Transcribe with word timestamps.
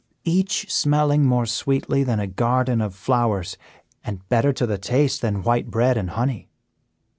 Each 0.25 0.65
smelling 0.73 1.27
more 1.27 1.45
sweetly 1.45 2.03
than 2.03 2.19
a 2.19 2.25
garden 2.25 2.81
of 2.81 2.95
flowers, 2.95 3.55
and 4.03 4.27
better 4.29 4.51
to 4.51 4.65
the 4.65 4.79
taste 4.79 5.21
than 5.21 5.43
white 5.43 5.67
bread 5.69 5.95
and 5.95 6.09
honey. 6.09 6.49